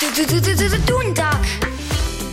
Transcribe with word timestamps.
Du, 0.00 0.06
du, 0.14 0.26
du, 0.26 0.40
du, 0.40 0.54
du, 0.54 0.68
du, 0.68 0.78
Dunta! 0.86 1.30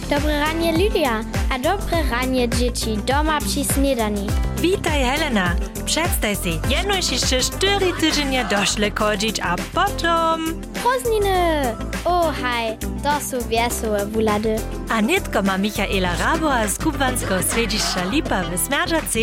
Dobre 0.10 0.40
ranie 0.40 0.72
Lydia, 0.72 1.24
a 1.50 1.58
dobre 1.58 2.04
ranie 2.12 2.50
dzieci 2.50 2.98
doma 3.08 3.40
przy 3.40 3.64
śniadani. 3.74 4.28
Witaj 4.62 5.04
Helena, 5.04 5.56
przedstaw 5.86 6.38
si, 6.44 6.60
jedno 6.70 6.96
jeszcze 6.96 7.40
cztery 7.40 7.94
tygodnie 8.00 8.46
doszle 8.50 8.92
chodzić, 8.92 9.40
a 9.40 9.56
potom... 9.74 10.62
Prozniny! 10.84 11.76
O 12.06 12.32
haj, 12.32 12.78
to 13.04 13.20
są 13.26 13.38
wesołe 13.50 14.06
wulady. 14.06 14.56
A 14.90 15.02
nitko 15.02 15.42
ma 15.42 15.58
Michaela 15.58 16.16
Raboa 16.16 16.68
z 16.68 16.78
kubwanskiego 16.78 17.44
središća 17.44 18.04
Lipa 18.12 18.44
w 18.44 18.60
Smerdżacy 18.60 19.20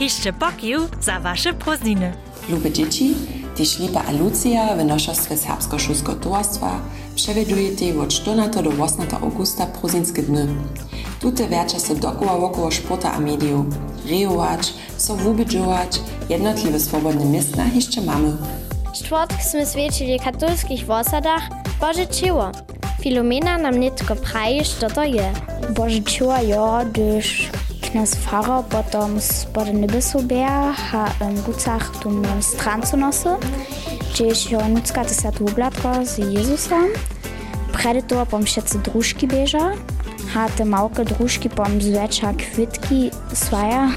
jeszcze 0.00 0.32
pokił 0.32 0.80
za 1.00 1.20
wasze 1.20 1.52
prozniny. 1.52 2.12
Lube 2.48 2.70
dzieci, 2.70 3.14
tyś 3.56 3.78
Lipa 3.78 4.02
a 4.08 4.12
Lucia 4.12 4.76
w 4.76 4.84
noszostwie 4.84 5.36
Serbsko-Szulskiego 5.36 6.14
Towarstwa 6.14 6.80
przewiedujecie 7.16 8.00
od 8.00 8.08
14 8.08 8.62
do 8.62 8.70
18 8.70 9.16
augusta 9.16 9.66
prozinskie 9.66 10.22
dny. 10.22 10.46
Tute 11.20 11.48
wiecza 11.48 11.78
se 11.78 11.94
dokoła 11.94 12.38
wokoło 12.38 12.72
sporta 12.72 13.12
a 13.12 13.20
mediów, 13.20 13.66
rejować, 14.08 14.74
so 14.96 15.16
wubidżować, 15.16 16.00
jednotliwe 16.28 16.80
swobodne 16.80 17.24
miestna 17.24 17.64
jeszcze 17.74 18.00
mamy. 18.00 18.36
Czwartek 18.92 19.42
sme 19.42 19.66
svědčili 19.66 20.20
katolských 20.20 20.86
vosadach 20.86 21.42
Bože 21.80 22.06
Čiło. 22.06 22.52
Filomena 23.00 23.58
nam 23.58 23.80
nitko 23.80 24.16
praje, 24.16 24.64
što 24.64 24.90
to 24.90 25.04
je. 25.04 25.32
Boże 25.70 26.00
czuła 26.00 26.40
jo, 26.40 26.80
gdyż 26.92 27.50
knas 27.80 28.16
Pfarrer 28.16 28.64
potom 28.64 29.20
spod 29.20 29.72
nebesu 29.74 30.22
bär, 30.22 30.74
ha 30.74 31.08
im 31.20 31.42
Gutsach 31.42 32.02
tum 32.02 32.22
strancu 32.40 32.96
nosy, 32.96 33.28
gdzieś 34.10 34.50
jo 34.50 34.68
nucka 34.68 35.04
desat 35.04 35.40
ublatko 35.40 36.06
z 36.06 36.18
Jezusem. 36.18 37.15
Predator 37.76 38.26
pom 38.26 38.42
všetci 38.42 38.78
družki 38.88 39.28
beža, 39.28 39.76
ha 40.32 40.48
te 40.56 40.64
małke 40.64 41.04
družki 41.04 41.52
pom 41.52 41.76
zwecza 41.80 42.32
kwitki 42.32 43.10
swaja, 43.32 43.92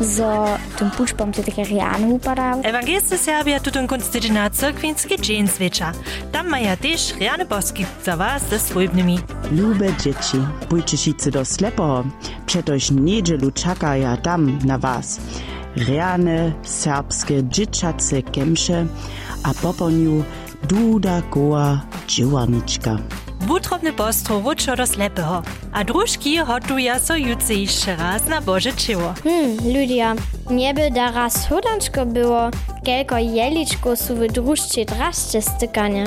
zo 0.00 0.46
tym 0.78 0.90
puczpom 0.90 1.32
te 1.32 1.42
takie 1.42 1.64
riany 1.64 2.06
upada. 2.06 2.56
Ewangelisty 2.62 3.18
Serbia 3.18 3.60
tutun 3.60 3.86
kunstyczy 3.86 4.32
na 4.32 4.50
cyrkwinski 4.50 5.20
dzień 5.20 5.48
zwycza. 5.48 5.92
Tam 6.32 6.48
maja 6.48 6.76
też 6.76 7.14
riane 7.20 7.44
boski 7.44 7.86
za 8.04 8.16
was 8.16 8.48
ze 8.48 8.58
swojbnymi. 8.58 9.18
Lube 9.52 9.86
dzieci, 9.96 10.38
bójcie 10.70 10.96
się 10.96 11.30
do 11.30 11.44
slepo, 11.44 12.04
przetoż 12.46 12.90
niedzielu 12.90 13.50
czekają 13.50 14.16
tam 14.16 14.58
na 14.64 14.78
was. 14.78 15.20
Reane 15.76 16.52
serbskie 16.62 17.44
dzieciace 17.48 18.22
kemsze, 18.22 18.86
a 19.42 19.54
poponiu 19.54 20.24
duda 20.68 21.22
goa 21.30 21.80
dziewaniczka. 22.08 22.98
Wučo 23.44 24.76
do 24.76 24.86
slepeho, 24.86 25.42
a 25.72 25.84
družki 25.84 26.38
hotuja 26.38 26.98
so 26.98 27.16
jutce 27.16 27.54
jeszcze 27.54 27.96
raz 27.96 28.26
na 28.26 28.40
Boże 28.40 28.72
Czyło. 28.72 29.14
Hmm, 29.24 29.56
Lydia, 29.72 30.14
nieby 30.50 30.90
da 30.90 31.10
raz 31.10 31.48
hodančko 31.48 32.06
było, 32.06 32.50
kelko 32.84 33.18
jeličko 33.18 33.96
su 33.96 34.16
w 34.16 34.26
družče 34.32 34.84
drašče 34.84 35.42
stykanie. 35.42 36.06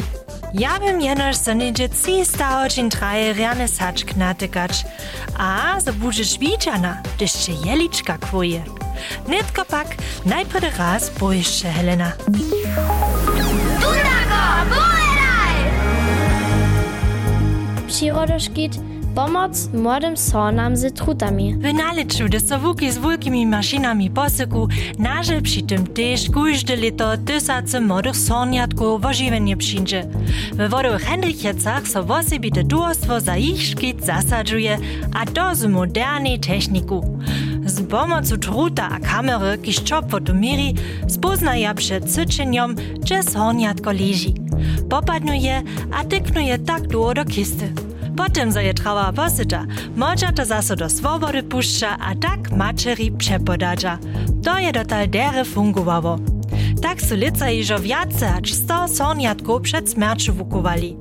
Ja 0.54 0.80
bym 0.80 1.02
jenoż 1.02 1.36
so 1.38 1.54
niedzie 1.54 1.90
300 1.90 2.62
oczyn 2.66 2.90
traje 2.90 3.34
riane 3.34 3.68
saczk 3.68 4.16
natykać, 4.16 4.86
a 5.38 5.80
so 5.86 5.94
budżesz 5.94 6.40
widziana, 6.40 7.02
gdyż 7.16 7.32
cię 7.32 7.54
jeliczka 7.66 8.18
kwuje. 8.18 8.64
Nitko 9.28 9.66
pak, 9.66 9.88
najpierw 10.26 10.80
raz 10.80 11.10
boisz 11.20 11.62
się, 11.62 11.70
Helena. 11.70 12.12
Dundago, 13.82 14.70
boeraj! 14.70 14.97
Przyrodoszkit, 17.88 18.80
pomoc 19.16 19.70
młodym 19.74 20.18
sonam 20.18 20.78
z 20.78 20.94
trutami. 20.94 21.56
W 21.56 21.74
naliczu, 21.74 22.26
gdy 22.26 22.40
so 22.40 22.60
wuki 22.60 22.92
z 22.92 22.98
wielkimi 22.98 23.46
maszynami 23.46 24.10
posyku, 24.10 24.68
naże 25.00 25.42
przy 25.42 25.62
tym 25.62 25.88
też 25.88 26.30
każde 26.30 26.76
lito 26.76 27.18
tysace 27.18 27.82
młodych 27.82 28.18
soniatków 28.18 29.02
w 29.02 29.06
ożywienie 29.06 29.58
przyjdzie. 29.58 30.08
W 30.54 30.70
wodowych 30.70 31.02
Henrichecach 31.02 31.88
so 31.88 32.04
wosebite 32.04 32.64
duostwo 32.64 33.22
za 33.22 33.38
ich 33.38 33.62
szkit 33.62 34.06
zasadzuje, 34.06 34.78
a 35.14 35.26
to 35.26 35.56
z 35.56 35.66
modernej 35.66 36.40
techniku. 36.40 37.20
Z 37.78 37.82
pomocą 37.90 38.38
truta 38.38 38.90
a 38.90 39.00
kamery, 39.00 39.58
kiż 39.58 39.84
czopwo 39.84 40.22
tu 40.22 40.36
miri, 40.36 40.74
spoznaje 41.08 41.74
przed 41.74 42.14
cyczeniem, 42.14 42.76
gdzie 43.02 43.24
soniatko 43.24 43.92
leży. 43.92 44.34
Popadnuje, 44.90 45.64
a 45.92 46.04
tyknuje 46.04 46.58
tak 46.58 46.88
długo 46.88 47.14
do 47.14 47.26
kisty. 47.26 47.74
Potem 48.16 48.52
zaje 48.52 48.74
trała 48.74 49.14
posycza, 49.14 49.66
może 49.96 50.32
to 50.36 50.46
zaso 50.46 50.76
do 50.76 50.90
swobody 50.90 51.44
puszcza, 51.44 51.98
a 52.00 52.16
tak 52.16 52.52
maczeri 52.52 53.12
przepodadza. 53.12 53.98
To 54.44 54.60
je 54.60 54.72
dotal 54.72 55.10
dere 55.10 55.46
fungowało. 55.46 56.20
Tak 56.82 57.02
su 57.02 57.16
lica 57.16 57.52
iżo 57.52 57.80
wiace 57.80 58.34
acz 58.34 58.54
sto 58.54 58.88
soniatków 58.88 59.62
przed 59.62 59.94
śmiercią 59.94 60.34
wukowali. 60.34 60.98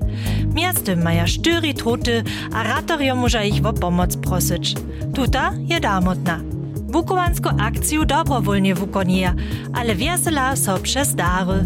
Miasty 0.54 0.97
maja 0.97 1.26
sztyri 1.26 1.75
truty, 1.75 2.25
a 2.53 2.62
ratorio 2.62 3.15
może 3.15 3.48
ich 3.48 3.66
o 3.66 3.72
pomoc 3.72 4.16
prosić. 4.16 4.75
Tuta 5.15 5.53
je 5.69 5.81
damotna. 5.81 6.55
Wukowanską 6.88 7.50
akcję 7.60 8.06
dobrowolnie 8.06 8.74
wukonija, 8.74 9.34
ale 9.72 9.94
wiesela 9.94 10.56
so 10.56 10.78
przez 10.78 11.14
dary. 11.14 11.64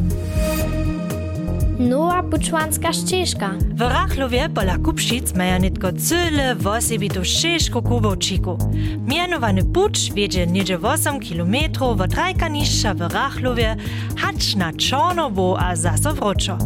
Nowa 1.78 2.22
pučvanska 2.22 2.92
ścieżka. 2.92 3.50
W 3.74 3.80
Rachlowie 3.80 4.48
pola 4.48 4.78
Kupšic 4.78 5.34
maja 5.34 5.58
nitko 5.58 5.92
cyle 5.92 6.54
wosebitą 6.54 7.24
ścieżku 7.24 7.82
kubowčiku. 7.82 8.58
Mianowany 9.06 9.64
pucz 9.64 10.12
wiedzie 10.12 10.46
niedzie 10.46 10.78
8 10.82 11.20
km 11.20 11.54
od 11.80 12.14
Rajkaniszcza 12.14 12.94
w 12.94 13.00
Rachlowie, 13.00 13.76
hacz 14.16 14.56
na 14.56 14.72
Czornowo 14.72 15.58
a 15.60 15.76
zaso 15.76 16.14
wroczo. 16.14 16.58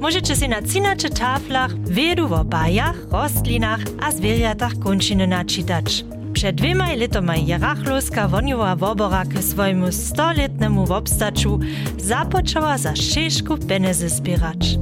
Możecie 0.00 0.36
się 0.36 0.48
na 0.48 0.62
cinaczy 0.62 1.10
taflach 1.10 1.78
wiedu 1.88 2.34
o 2.34 2.44
bajach, 2.44 2.96
rostlinach 3.10 3.80
a 4.02 4.12
zwierzatach 4.12 4.78
kończyny 4.78 5.26
naczytać. 5.26 6.04
Przed 6.36 6.56
dwiema 6.56 6.94
letoma 6.94 7.36
je 7.36 7.58
Rachlowska 7.58 8.28
woniowa 8.28 8.76
wobora 8.76 9.24
k 9.24 9.42
swojemu 9.42 9.92
stoletnemu 9.92 10.86
wobstaczu 10.86 11.60
zapoczęła 11.98 12.78
za 12.78 12.96
ścieżku 12.96 13.58
penezy 13.58 14.08
zbierać. 14.08 14.78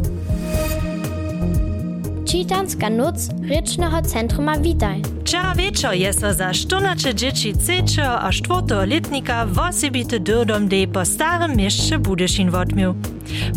Čitanska 2.35 2.91
noc 2.91 3.29
Rečného 3.49 4.03
centruma 4.03 4.59
Witaj. 4.59 5.03
Wczera 5.21 5.55
wieczor 5.55 5.95
jest 5.95 6.21
so 6.21 6.35
za 6.35 6.53
14 6.53 7.15
dzieci 7.15 7.55
3 7.87 8.03
a 8.03 8.33
4 8.33 8.87
letnika 8.87 9.47
wosebity 9.47 10.21
durdom 10.21 10.69
de 10.69 10.87
po 10.87 11.05
starym 11.05 11.57
mieście 11.57 11.99
Budyszin 11.99 12.51
wodmił. 12.51 12.95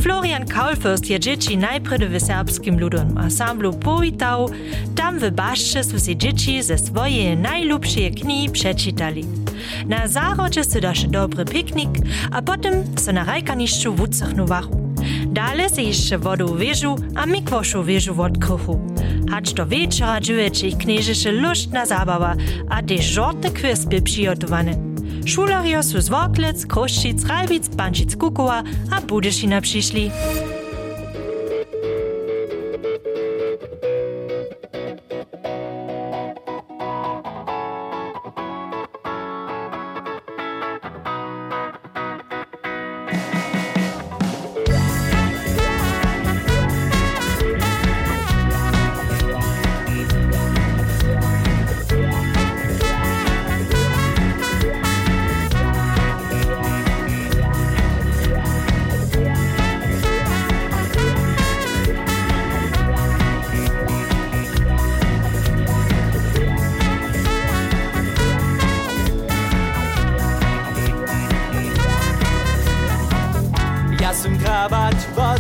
Florian 0.02 0.46
Kaulfürst 0.46 1.10
je 1.10 1.20
dzieci 1.20 1.58
najpierw 1.58 2.12
w 2.12 2.26
serbskim 2.26 2.80
ludowym 2.80 3.18
ensemblu 3.18 3.74
powitał, 3.74 4.50
tam 4.96 5.20
w 5.20 5.32
baszcze 5.32 5.84
su 5.84 6.00
się 6.00 6.16
dzieci 6.16 6.64
ze 6.64 6.78
swoje 6.78 7.36
najlubsze 7.36 8.10
knihi 8.10 8.50
przeczytali. 8.50 9.26
Na 9.88 10.08
zarodzie 10.08 10.64
su 10.64 10.80
daše 10.82 11.08
dobry 11.08 11.46
piknik, 11.46 11.90
a 12.32 12.42
potem 12.42 12.74
so 12.98 13.12
na 13.12 13.24
rajkaniszczu 13.24 13.94
wucachnowachu. 13.94 14.87
Dale 15.38 15.70
se 15.70 15.82
jeszcze 15.82 16.18
wodu 16.18 16.56
wieżu, 16.56 16.96
a 17.16 17.26
mikwoszu 17.26 17.84
wieżu 17.84 18.22
odkrychu. 18.22 18.80
Hacz 19.30 19.54
do 19.54 19.66
wieczora 19.66 20.22
dżujeczy 20.22 20.68
ich 20.68 20.78
knieżysze 20.78 21.32
luštna 21.32 21.86
zabawa, 21.86 22.36
a 22.70 22.84
te 22.84 22.98
żortne 22.98 23.52
kwyspy 23.52 24.02
przygotowane. 24.02 24.72
Szulario 25.26 25.84
su 25.84 26.02
z 26.02 26.10
Woklec, 26.10 26.66
Kruszczyc, 26.66 27.26
Ralbic, 27.26 27.68
Bančic, 27.68 28.16
Kukowa 28.16 28.64
a 28.92 29.02
Budyszina 29.02 29.62
przyszli. 29.62 30.12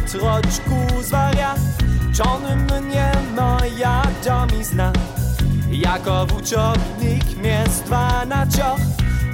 Ja 0.07 0.13
sam 0.13 0.19
krawać 0.19 0.45
w 0.45 0.55
otroczku 0.55 1.03
zwaria 1.03 1.55
Czony 2.13 2.55
mnie 2.55 3.11
moje 3.35 4.01
Jako 5.71 6.25
wuczownik 6.25 7.37
miastwa 7.43 8.25
na 8.25 8.47
cioch 8.47 8.79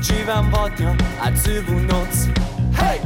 Dziwam 0.01 0.51
wodnio, 0.51 0.95
a 1.21 1.31
cywu 1.31 1.79
noc 1.79 2.27
Hej! 2.75 2.99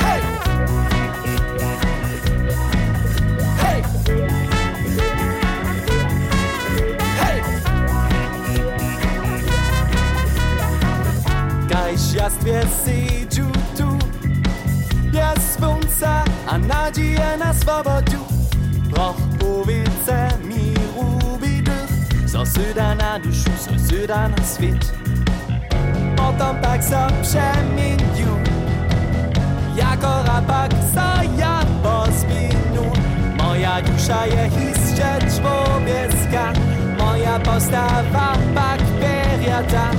Hej! 0.00 0.22
Hej! 3.58 3.82
Hej! 12.72 13.21
Słońca, 15.98 16.24
a 16.46 16.58
nadzieja 16.58 17.36
na 17.36 17.54
swobodu 17.54 18.18
Brauch 18.90 19.16
powiece 19.38 20.28
miru 20.44 21.38
bidych 21.40 22.28
So 22.28 22.46
syda 22.46 22.94
na 22.94 23.18
duszu, 23.18 23.50
so 23.58 23.88
syda 23.88 24.28
na 24.28 24.36
świt 24.36 24.92
Potem 26.16 26.56
pak 26.62 26.84
so 26.84 27.06
przemienił. 27.22 28.32
Jako 29.76 30.22
rabak 30.22 30.72
so 30.94 31.38
ja 31.38 31.60
pozwinu 31.82 32.92
Moja 33.38 33.82
dusza 33.82 34.26
je 34.26 34.50
jeszcze 34.64 35.18
człowieska 35.18 36.52
Moja 36.98 37.38
postawa 37.38 38.36
pak 38.54 38.80
periata 39.00 39.90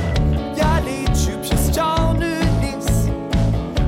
Ja 0.58 0.80
liczę 0.80 1.42
przez 1.42 1.76
czarny 1.76 2.40
lis 2.62 3.10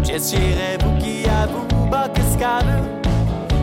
Przez 0.04 0.31
sierę 0.31 0.78
buki, 0.78 1.30
a 1.30 1.75
bubak 1.86 2.12
skawy 2.34 2.78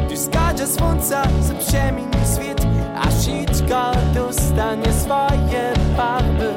Du 0.08 0.16
skacze 0.16 0.66
słońca, 0.66 1.22
co 1.22 1.54
przemieni 1.66 2.22
świat 2.34 2.60
A 2.96 3.10
wszystko 3.10 3.92
dostanie 4.14 4.92
swoje 4.92 5.72
barwy. 5.96 6.54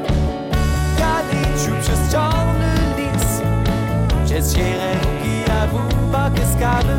Ja 0.99 1.15
liczę 1.31 1.81
przez 1.81 2.11
czarny 2.11 2.73
lis 2.97 3.41
Przez 4.25 4.53
buki, 4.53 5.51
a 5.61 5.67
bubak 5.67 6.33
skawy 6.53 6.97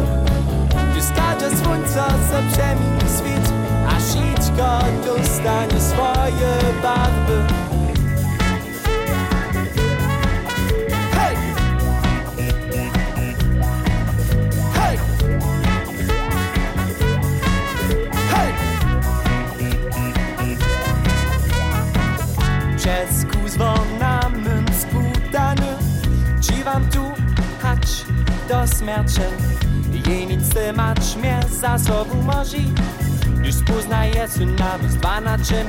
Du 0.95 1.03
skacze 1.03 1.57
słońca, 1.57 2.07
co 2.07 2.37
przemieni 2.53 3.07
świat 3.19 3.53
A 3.89 4.01
wszystko 4.01 4.79
dostanie 5.07 5.81
swoje 5.81 6.53
barwy 6.83 7.66
do 28.49 28.67
śmierci 28.67 29.21
Jej 30.09 30.27
nic 30.27 30.49
ty 30.55 30.73
mać 30.73 31.17
mnie 31.17 31.41
za 31.61 31.79
sobą 31.79 32.23
może 32.23 32.57
Już 33.45 33.55
poznaje 33.67 34.29
się 34.39 34.47
nawet 34.47 34.93
dwa 34.93 35.21
na 35.21 35.39
czym 35.39 35.67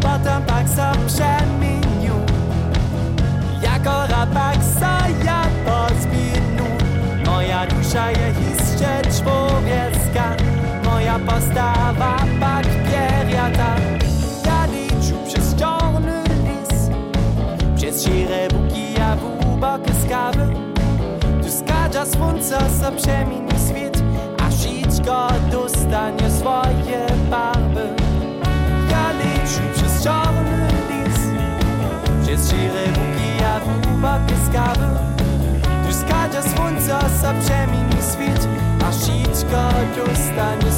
Potem 0.00 0.42
pak 0.46 0.68
so 0.68 0.92
przemienił. 1.06 2.14
Jako 3.62 4.06
rabak 4.06 4.56
so 4.56 5.24
ja 5.24 5.42
pozbinu 5.64 6.64
Moja 7.26 7.66
dusza 7.66 8.10
je 8.10 8.34
jeszcze 8.50 9.02
człowieska 9.02 10.36
Moja 10.84 11.18
postawa 11.18 12.16
pak 12.40 12.64
pieriata 12.64 13.76
Ja 14.46 14.66
liczę 14.66 15.14
przez 15.28 15.54
czarny 15.54 16.22
lis. 16.24 16.90
Przez 17.76 18.04
szire 18.04 18.48
buki, 18.48 19.00
a 19.00 19.16
bubokie 19.16 19.92
skawy 20.04 20.69
Skadza 21.50 22.06
słońca, 22.06 22.58
co 22.80 22.92
przemieni 22.92 23.50
świat 23.68 24.02
A 24.46 24.50
wszystko 24.50 25.28
dostanie 25.52 26.30
swoje 26.30 27.06
barwy 27.30 27.88
Ja 28.90 29.12
liczę 29.12 29.62
przez 29.74 30.04
czarny 30.04 30.68
lis 30.90 31.18
Przez 32.22 32.50
szire 32.50 32.86
buki, 32.86 33.44
a 33.44 33.60
bubokie 33.60 34.34
skawy 34.50 34.86
Tu 35.86 35.92
skadza 35.92 36.42
słońca, 36.42 37.00
co 37.22 37.34
przemieni 37.44 38.02
świat 38.12 38.48
A 38.88 38.90
wszystko 38.90 39.70
dostanie 39.96 40.70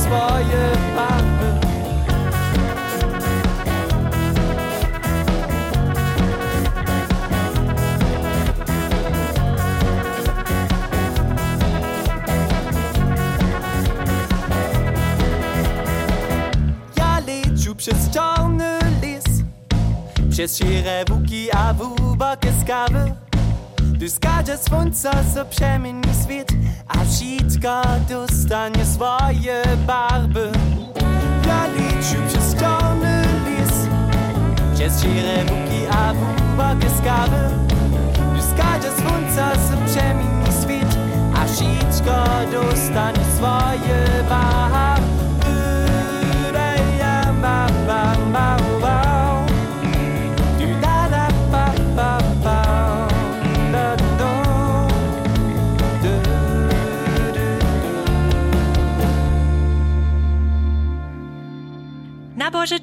Przez 20.43 20.59
szire 20.59 21.05
buki, 21.05 21.51
a 21.53 21.75
bubokie 21.75 22.53
skawy 22.63 23.13
Tu 24.01 24.09
skacze 24.09 24.59
słońca, 24.59 25.11
co 25.35 25.45
przemieni 25.45 26.03
świat 26.25 26.49
A 26.89 27.05
wszystko 27.05 27.83
dostanie 28.09 28.85
swoje 28.85 29.63
barwy. 29.87 30.53
Ja 31.47 31.67
liczę 31.67 32.17
przez 32.29 32.61
czarny 32.61 33.25
lis. 33.47 33.89
Przez 34.75 35.03
szire 35.03 35.45
buki, 35.45 35.87
a 35.91 36.15
bubokie 36.15 36.91
skawy 36.99 37.43
Tu 38.37 38.43
skacze 38.43 38.91
słońca, 39.01 39.53
co 39.53 39.93
przemieni 39.93 40.47
świat 40.63 40.97
A 41.35 41.47
wszystko 41.47 42.25
dostanie 42.53 43.25
swoje 43.37 44.02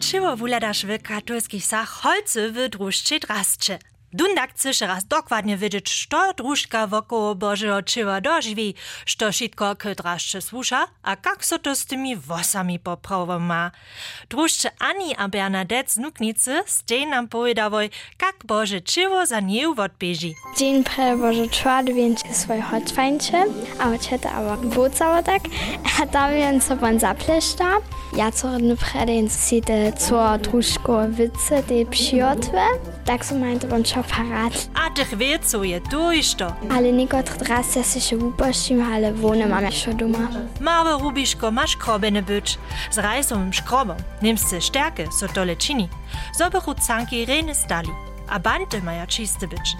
Na 0.10 0.12
Boże 0.12 0.22
czyło 0.22 0.38
wuladasz 0.38 0.86
w 0.86 1.02
katolskich 1.02 1.66
sach 1.66 1.90
holcy 1.90 2.52
w 2.52 2.70
drużczy 2.70 3.20
drascze. 3.20 3.80
Dundak 4.14 4.54
chcesz 4.54 4.82
raz 4.82 5.06
dokładnie 5.06 5.58
wiedzieć, 5.58 6.08
co 6.10 6.34
drużka 6.34 6.88
wokoło 6.88 7.36
Bożego 7.36 7.84
czyła 7.84 8.22
dożywi, 8.22 8.76
co 9.18 9.32
wszystko 9.32 9.76
k 9.76 9.90
słusza, 10.40 10.88
a 11.04 11.10
jak 11.10 11.46
so 11.46 11.60
to 11.60 11.76
z 11.76 11.86
tymi 11.86 12.16
włosami 12.16 12.80
poprawo 12.80 13.40
ma. 13.40 13.72
Drużcze 14.30 14.72
Ani 14.80 15.16
a 15.16 15.28
Bernadette 15.28 15.92
z 15.92 15.98
Nuknicy 15.98 16.62
stej 16.66 17.08
nam 17.08 17.28
powiedziawoj, 17.28 17.90
jak 18.22 18.36
Boże 18.46 18.82
czyło 18.82 19.26
za 19.26 19.40
nią 19.40 19.76
odbieży. 19.76 20.34
Dzień 20.58 20.84
pre 20.84 21.18
Boże 21.18 21.44
więcej 21.94 22.34
swoje 22.34 22.62
hotfajncze, 22.62 23.46
a 23.80 23.90
oczeta 23.90 24.32
aber 24.32 24.58
wócało 24.60 25.24
tak, 25.24 25.42
a 26.02 26.06
tam 26.08 26.34
więc 26.34 26.68
co 26.68 26.78
pan 26.78 27.00
zapleszta. 27.00 27.66
Ja 28.16 28.32
co 28.32 28.52
rodny 28.52 28.78
preden 28.78 29.30
si 29.30 29.62
te 29.62 29.94
co 29.94 30.38
drużko 30.38 31.08
wice 31.10 31.64
te 31.64 31.86
przyjotwe, 31.86 32.62
tak 33.06 33.26
so 33.26 33.36
meinte 33.36 33.76
on 33.76 33.84
parat. 34.04 34.70
A 34.86 34.90
tych 34.90 35.18
wie, 35.18 35.40
co 35.40 35.64
je 35.64 35.82
tuż 35.82 36.34
to. 36.36 36.54
Ale 36.72 36.92
niekotr 36.92 37.48
raz 37.50 37.76
ja 37.76 37.84
się 37.84 38.18
upościm, 38.18 38.84
ale 38.94 39.14
wohne 39.14 39.48
mam 39.48 39.66
jeszcze 39.66 39.94
doma. 39.94 40.28
Małe 40.62 40.92
rubiszko 41.04 41.52
masz 41.52 41.78
krobene 41.78 42.22
być. 42.22 42.58
Z 42.92 42.98
rajsowym 42.98 43.54
szkrobom. 43.54 43.98
Niemsce 44.22 44.62
stärke, 44.62 45.12
so 45.20 45.28
tole 45.28 45.56
čini. 45.56 45.90
Zobechu 46.38 46.76
canki 46.88 47.26
rene 47.26 47.56
stali. 47.56 47.90
A 48.30 48.40
banty 48.40 48.82
maja 48.82 49.08
čiste 49.08 49.48
być. 49.48 49.76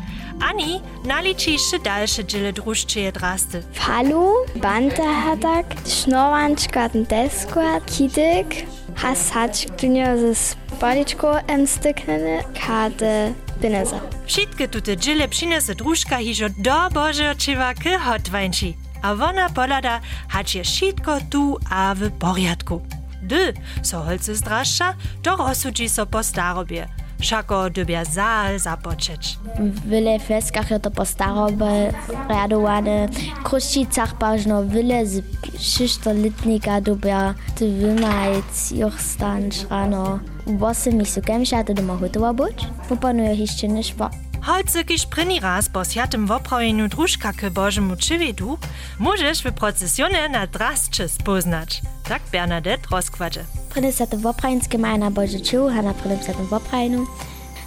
Ani 0.50 0.82
naličiše 1.06 1.80
dalsze 1.80 2.26
dziele 2.26 2.54
drużczyje 2.54 3.12
drasty. 3.12 3.64
Falu, 3.74 4.34
banta 4.56 5.14
hatak, 5.14 5.66
sznowanczka, 5.88 6.90
deska, 6.90 7.82
kityk, 7.86 8.48
hasacz, 8.96 9.66
dunio 9.82 10.18
ze 10.18 10.36
spaliczko 10.36 11.40
em 11.48 11.68
styknene, 11.68 12.44
kade, 12.68 13.34
bineza. 13.60 14.00
Wszystkie 14.26 14.68
tute 14.68 14.98
dziele 14.98 15.28
przyniesie 15.28 15.76
drużka 15.76 16.18
hižo 16.18 16.46
do 16.58 16.90
Bożego 16.90 17.36
czywa 17.36 17.74
k 17.74 18.00
hotwańci. 18.00 18.78
A 19.02 19.16
wona 19.16 19.50
polada 19.50 20.02
hać 20.30 20.56
je 20.56 20.64
wszystko 20.64 21.18
tu 21.30 21.58
a 21.70 21.96
w 21.96 22.12
porядku. 22.12 22.82
Dy, 23.22 23.54
so 23.82 24.04
holce 24.04 24.36
zdraszcza, 24.36 24.96
to 25.22 25.36
rozsudzi 25.36 25.90
so 25.90 26.06
po 26.06 26.24
starobie. 26.24 26.88
Шако 27.22 27.70
дубязал 27.70 28.58
започеч. 28.58 29.38
Виле 29.86 30.20
фескахето 30.20 30.92
постаробе 30.92 31.92
радуване, 32.30 33.10
круши 33.44 33.86
царпажно 33.86 34.62
виле 34.62 35.06
з 35.06 35.24
шишто 35.60 36.14
литника 36.14 36.82
дубя, 36.82 37.36
ти 37.58 37.68
винаец 37.68 38.72
йохстан 38.72 39.52
шрано. 39.52 40.20
Босе 40.46 40.92
місю 40.92 41.22
кемшати 41.22 41.74
дома 41.74 41.96
готова 41.96 42.34
боч, 42.34 42.64
попанує 42.88 43.34
гіщини 43.34 43.84
шпак. 43.84 44.12
Kemša 44.46 44.72
to 44.72 44.84
doma 44.84 44.84
hotowa 44.84 44.84
być. 44.84 44.84
Popanuje 44.84 44.84
jeszcze 44.84 44.84
niż 44.84 44.84
po. 44.84 44.84
Holce, 44.84 44.84
kiž 44.84 45.06
první 45.06 45.40
raz 45.40 45.70
po 45.70 45.86
sviatem 45.86 46.28
vopravjenju 46.28 46.88
družka 46.88 47.34
k 47.34 47.50
Božemu 47.50 47.96
čivedu, 47.96 48.58
môžeš 49.00 49.44
v 49.44 49.52
procesione 49.52 50.30
na 50.30 50.46
drasče 50.46 51.08
spoznać. 51.08 51.82
Tak 52.04 52.22
Bernadette 52.32 52.88
rozkładzie. 52.92 53.44
Prede 53.70 53.92
sa 53.92 54.06
to 54.06 54.18
v 54.18 54.26
Okrajinske 54.26 54.78
maja 54.78 54.98
na 54.98 55.10
Bože 55.10 55.40
čuv, 55.40 55.70
a 55.70 55.82
na 55.82 55.94
prvém 55.94 56.22
sa 56.22 56.34
to 56.34 56.44
v 56.44 56.54
Okrajinu. 56.54 57.06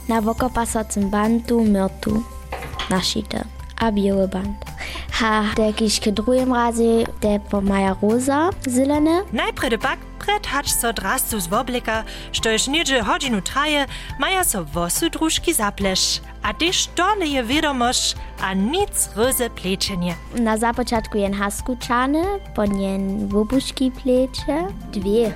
Na 0.09 0.21
vokopasovacom 0.21 1.11
bantu 1.11 1.63
myrtu 1.63 2.25
našite. 2.91 3.45
A 3.79 3.93
biały 3.93 4.29
band. 4.29 4.57
Ha, 5.13 5.45
der 5.57 5.75
kiś 5.75 6.01
k 6.01 6.11
drugim 6.11 6.53
razie, 6.55 7.07
der 7.21 7.41
po 7.41 7.61
maja 7.61 7.97
roza, 8.03 8.51
zelene. 8.67 9.23
Najpredy 9.33 9.79
pak 9.79 9.99
predhacz 10.23 10.71
so 10.71 10.93
drastu 10.93 11.41
z 11.41 11.47
woblika, 11.47 12.05
štož 12.33 12.69
niedzie 12.69 13.03
hodinu 13.03 13.41
traje, 13.43 13.87
maja 14.19 14.45
so 14.45 14.65
wosu 14.65 15.11
družki 15.11 15.55
zapleš. 15.55 16.21
A 16.43 16.55
tyż 16.55 16.87
tole 16.95 17.27
je 17.27 17.43
wiadomość, 17.43 18.17
a 18.41 18.55
nic 18.55 19.11
ryze 19.17 19.51
plečenie. 19.51 20.15
Na 20.35 20.57
započatku 20.59 21.19
jen 21.19 21.35
haskučane, 21.35 22.25
po 22.55 22.67
njen 22.67 23.29
wobuški 23.29 23.91
pleče, 23.91 24.67
dwie. 24.93 25.33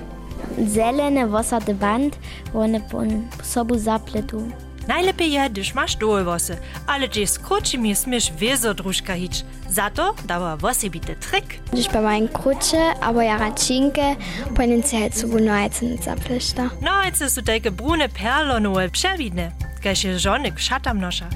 Zelene 0.57 1.27
wosate 1.27 1.73
band, 1.73 2.17
one 2.53 2.79
po 2.79 3.03
sobu 3.43 3.77
zapletu. 3.79 4.41
Najlepiej 4.87 5.31
je, 5.31 5.49
gdyż 5.49 5.73
masz 5.73 5.95
doły 5.95 6.23
wosy, 6.23 6.57
ale 6.87 7.07
gdzie 7.07 7.27
skróci 7.27 7.79
mi 7.79 7.95
smiesz 7.95 8.31
wiezo 8.31 8.73
drużka 8.73 9.15
hić. 9.15 9.45
Zato 9.77 10.15
dała 10.25 10.57
włosy 10.57 10.89
bity 10.89 11.15
tryk. 11.15 11.45
Dziś 11.73 11.87
po 11.87 12.01
moim 12.01 12.27
krucie 12.27 12.93
albo 13.01 13.21
jaracinkę 13.21 14.15
poniedziałek 14.55 15.13
z 15.13 15.25
gunoajcem 15.25 15.89
jetzt 15.89 16.55
Noajce 16.81 17.29
są 17.29 17.41
takie 17.41 17.71
brune 17.71 18.09
perlonowe 18.09 18.89
przewidne, 18.89 19.51
kiedy 19.83 20.19
żonek 20.19 20.59
szatam 20.59 20.99
nosza. 20.99 21.29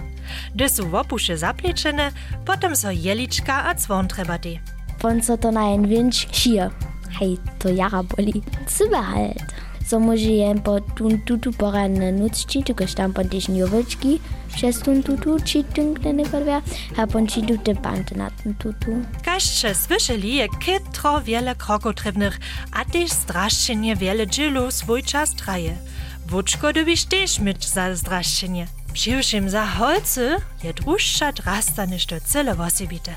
Gdy 0.55 0.69
są 0.69 0.89
wopusze 0.89 1.37
zapleczene, 1.37 2.11
potem 2.45 2.75
są 2.75 2.89
jeliczka 2.89 3.65
a 3.65 3.75
cwon 3.75 4.07
trzeba 4.07 4.37
ty. 4.37 4.59
Ponco 5.01 5.37
to 5.37 5.51
na 5.51 5.69
jeden 5.69 5.87
winch 5.87 6.15
schier. 6.31 6.69
Hej, 7.19 7.37
to 7.59 7.69
jara 7.69 8.03
boli. 8.03 8.43
Zubehalt. 8.67 9.60
Jen 10.15 10.61
po 10.61 10.81
tun 10.81 11.21
tutu 11.21 11.51
poranne 11.53 12.11
nutzci, 12.11 12.63
tu 12.63 12.73
tam 12.95 13.13
po 13.13 13.23
tyś 13.23 13.47
niowoczki, 13.47 14.19
przez 14.55 14.79
tun 14.79 15.03
tutu, 15.03 15.39
ci 15.39 15.63
tünkne 15.63 16.29
podwia, 16.31 16.61
a 16.97 17.07
pon 17.07 17.27
ci 17.27 17.41
tu 17.41 17.57
te 17.57 17.73
bante 17.73 18.15
na 18.15 18.31
tun 18.31 18.53
tutu. 18.53 18.91
Kaście 19.23 19.75
słyszeli 19.75 20.35
je 20.35 20.47
kitro 20.49 21.21
wiele 21.21 21.55
krokotrybnych, 21.55 22.39
a 22.71 22.85
też 22.85 23.11
strasznie 23.11 23.95
wiele 23.95 24.27
dżilu 24.27 24.71
swój 24.71 25.03
czas 25.03 25.35
traje. 25.35 25.77
Wuczko 26.27 26.73
dobisz 26.73 27.05
też 27.05 27.39
mit 27.39 27.65
za 27.65 27.95
zdraszczenie. 27.95 28.67
Přiwšim 28.93 29.49
za 29.49 29.65
holce 29.65 30.35
je 30.63 30.73
druższa 30.73 31.31
drasta 31.31 31.85
niż 31.85 32.05
to 32.05 32.15
cyle 32.25 32.55
wosebite. 32.55 33.11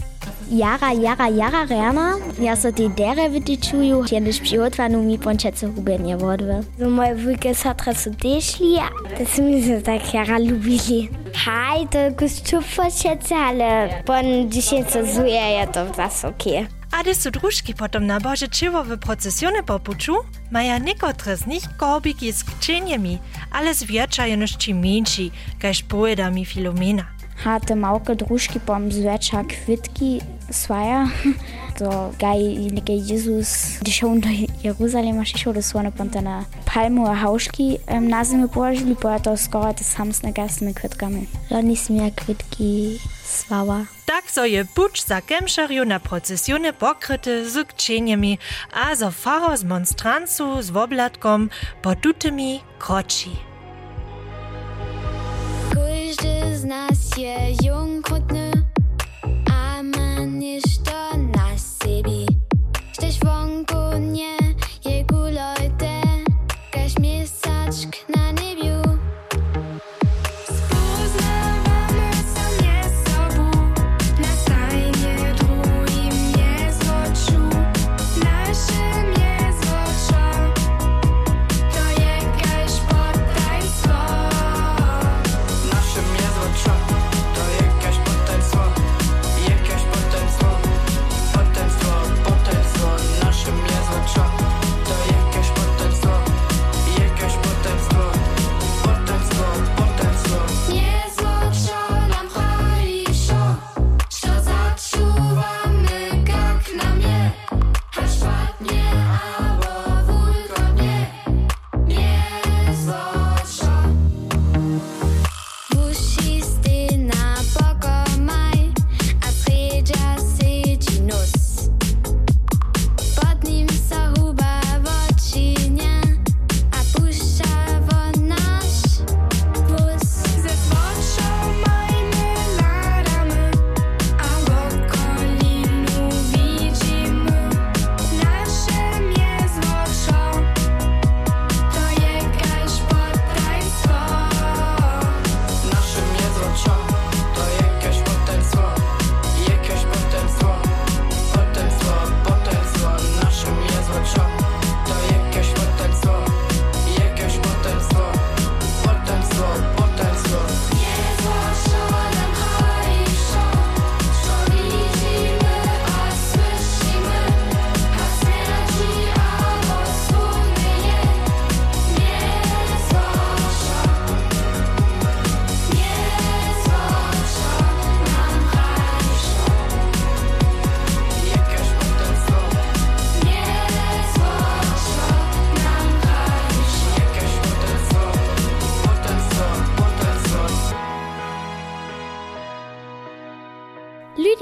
Jara, 0.50 0.92
jara, 0.92 1.28
jara 1.28 1.66
rana. 1.66 2.14
Ja 2.40 2.56
so 2.56 2.72
te 2.72 2.88
dere 2.88 3.30
wytyczuju, 3.30 4.04
kiedyś 4.04 4.40
przygotowano 4.40 4.98
mi 4.98 5.18
ponczece 5.18 5.72
hubenie 5.74 6.16
wodwe. 6.16 6.60
So 6.78 6.90
moje 6.90 7.14
wujke 7.14 7.54
so 7.54 7.74
teraz 7.74 8.06
odeszli, 8.06 8.76
to 9.18 9.26
są 9.26 9.42
mi 9.42 9.62
so 9.62 9.80
tak 9.84 10.14
jara 10.14 10.38
lubili. 10.38 11.08
Haj, 11.34 11.88
to 11.88 11.98
kustupfočece, 12.18 13.36
ale 13.36 13.88
pon 14.04 14.50
dzisiaj 14.50 14.84
co 14.84 15.06
zuje, 15.06 15.50
je 15.50 15.66
to 15.66 15.94
zas 15.94 16.24
okej. 16.24 16.58
A 16.58 16.83
Ady 16.94 17.14
su 17.14 17.30
družki 17.30 17.74
potom 17.74 18.06
nabože 18.06 18.46
čivo 18.46 18.82
w 18.86 18.94
procesione 18.98 19.62
popuču, 19.66 20.14
maja 20.50 20.78
niekotre 20.78 21.36
z 21.36 21.46
nich 21.46 21.66
korbiki 21.76 22.32
z 22.32 22.44
kczyniemi, 22.44 23.18
ale 23.50 23.74
z 23.74 23.82
wieczajeności 23.82 24.74
mniejsi, 24.74 25.30
każ 25.58 25.82
pojedami 25.82 26.44
Filomena. 26.46 27.04
Hatte 27.44 27.76
małke 27.76 28.16
drużki 28.16 28.60
pom 28.60 28.92
z 28.92 28.98
wiecza 28.98 29.44
kwitki 29.44 30.20
swaja. 30.50 31.08
To 31.78 32.12
gaj 32.18 32.38
neke 32.72 32.92
Jezus, 32.92 33.78
on 34.02 34.20
do 34.20 34.28
Jeruzalema 34.62 35.22
przyszł 35.22 35.52
do 35.52 35.62
słone 35.62 35.92
pontana 35.92 36.44
palmu 36.74 37.06
a 37.06 37.14
hauszki 37.14 37.78
um, 37.88 38.08
na 38.08 38.24
zimy 38.24 38.48
położyli, 38.48 38.96
bo 39.02 39.20
to 39.20 39.36
skoro 39.36 39.74
te 39.74 39.84
samsne 39.84 40.32
gasne 40.32 40.74
kwitkami. 40.74 41.26
Loni 41.50 41.76
smia 41.76 42.10
kwitki 42.10 43.00
swała. 43.24 43.86
Tak 44.06 44.30
so 44.30 44.44
je 44.44 44.64
pucz 44.64 45.04
za 45.06 45.20
kemšarju 45.20 45.84
na 45.84 46.00
procesjone 46.00 46.72
pokryty 46.72 47.50
z 47.50 47.68
kczeniemi, 47.68 48.38
a 48.72 48.94
zo 48.96 49.10
faro 49.10 49.56
z 49.56 49.64
monstrancu 49.64 50.62
z 50.62 50.70
woblatkom 50.70 51.50
potutymi 51.82 52.60
kroči. 52.78 53.30
Każdy 56.14 56.56
z 56.56 56.64
nas 56.64 57.16
je 57.16 57.36
jungkrutny, 57.62 58.40
a 58.40 58.43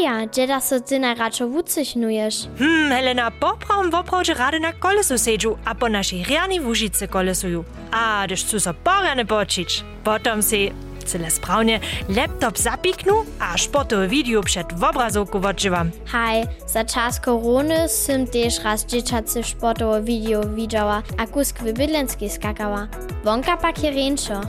A 0.06 0.26
dzieda 0.26 0.60
so 0.60 0.80
ty 0.80 0.98
najradšo 0.98 1.48
wucychnujesz? 1.48 2.48
Hmm, 2.58 2.90
Helena, 2.92 3.30
poprawom 3.30 3.90
w 3.90 3.94
oprawdzie 3.94 4.34
rady 4.34 4.60
na 4.60 4.72
kolesu 4.72 5.18
sedzu, 5.18 5.58
a 5.64 5.74
po 5.74 5.88
naszej 5.88 6.24
riani 6.24 6.60
wóžice 6.60 7.08
kolesuju. 7.08 7.64
A 7.90 8.22
gdyż 8.26 8.44
chcą 8.44 8.60
so 8.60 8.74
porane 8.74 9.24
pocić. 9.24 9.84
Potom 10.04 10.42
si, 10.42 10.72
cyle 11.06 11.30
sprawnie, 11.30 11.80
laptop 12.08 12.58
zapiknu, 12.58 13.24
a 13.40 13.58
sportowe 13.58 14.08
video 14.08 14.42
przed 14.42 14.72
w 14.72 14.84
obrazovku 14.84 15.38
odżywam. 15.46 15.90
Hej, 16.06 16.44
za 16.66 16.84
czas 16.84 17.20
korony 17.20 17.88
sym 17.88 18.26
też 18.26 18.64
raz 18.64 18.86
dzieciacy 18.86 19.42
sportowe 19.42 20.02
video 20.02 20.40
widziała, 20.48 21.02
a 21.18 21.26
kusk 21.26 21.58
w 21.58 21.72
Bydlenskiej 21.72 22.30
skakała. 22.30 22.88
Wonka 23.24 23.56
pak 23.56 23.82
je 23.82 23.90
ręczo. 23.90 24.40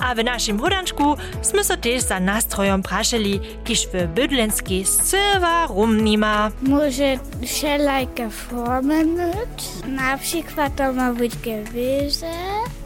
A 0.00 0.14
w 0.14 0.24
naszym 0.24 0.58
hudanczku 0.60 1.16
sme 1.42 1.64
so 1.64 1.76
też 1.76 2.02
za 2.02 2.20
nastrojom 2.20 2.82
praszeli, 2.82 3.40
kiż 3.64 3.86
w 3.86 4.06
bydlenskiej 4.06 4.84
sywa 4.86 5.66
rum 5.66 6.04
nima. 6.04 6.50
Może 6.62 7.18
wszelkie 7.46 8.30
formy 8.30 9.04
mieć? 9.04 9.58
Na 9.86 10.18
przykład 10.18 10.76
to 10.76 10.92
ma 10.92 11.12
być 11.12 11.32
gewisse. 11.36 12.30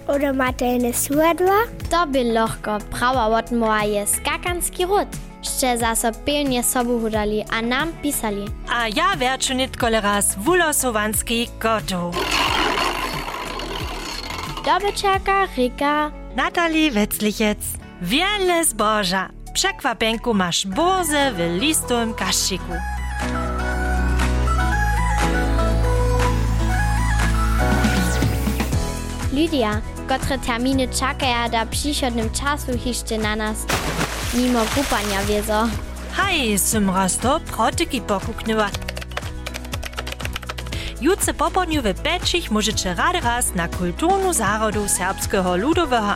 Oder 0.08 0.34
matejne 0.34 0.92
słodła. 0.94 1.58
To 1.90 2.06
by 2.06 2.24
lohko, 2.24 2.78
prawa 2.90 3.26
odmowa 3.26 3.84
je 3.84 4.06
skakanski 4.06 4.86
ród. 4.86 5.08
Jeszcze 5.42 5.78
zaso 5.78 6.12
pilnie 6.24 6.62
sobu 6.62 7.00
hudali, 7.00 7.44
a 7.50 7.62
nam 7.62 7.92
pisali. 8.02 8.44
A 8.68 8.88
ja 8.88 9.16
wierču 9.16 9.54
nitkole 9.54 10.00
raz 10.00 10.34
wulosovanski 10.38 11.48
gotów. 11.60 12.16
Dobyczaka, 14.66 15.46
Rika, 15.56 16.10
Natalie 16.36 16.90
Wetzlichec. 16.90 17.58
Wiele 18.02 18.64
zboża. 18.64 19.28
Przekwapenku 19.54 20.34
masz 20.34 20.66
boze 20.66 21.32
w 21.32 21.60
listowym 21.60 22.14
kaszczyku. 22.14 22.72
Lydia, 29.32 29.80
kotre 30.08 30.38
terminy 30.38 30.88
czekają 30.88 31.50
da 31.50 31.66
przychodnym 31.66 32.30
czasu 32.30 32.72
jeszcze 32.86 33.18
na 33.18 33.36
nas. 33.36 33.66
Mimo 34.34 34.60
kupania 34.74 35.24
wiezo. 35.24 35.68
Hej, 36.12 36.58
sym 36.58 36.90
raz 36.90 37.18
to 37.18 37.40
protyki 37.40 38.00
pokuknęła. 38.00 38.70
Jutce 41.00 41.34
popodniu 41.34 41.82
w 41.82 41.94
Peczich 41.94 42.50
możecie 42.50 42.94
rady 42.94 43.20
raz 43.20 43.54
na 43.54 43.68
kulturnu 43.68 44.32
zarodu 44.32 44.88
serbskiego 44.88 45.56
ludowego 45.56 46.14